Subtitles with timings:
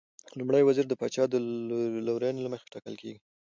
[0.39, 1.35] لومړی وزیر د پاچا د
[2.07, 3.19] لورینې له مخې ټاکل کېږي.